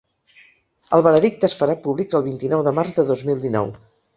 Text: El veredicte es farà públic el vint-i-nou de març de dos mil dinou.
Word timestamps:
El 0.97 1.03
veredicte 1.09 1.47
es 1.49 1.55
farà 1.61 1.77
públic 1.85 2.17
el 2.21 2.27
vint-i-nou 2.31 2.67
de 2.69 2.77
març 2.81 2.99
de 3.01 3.07
dos 3.11 3.25
mil 3.29 3.49
dinou. 3.49 3.75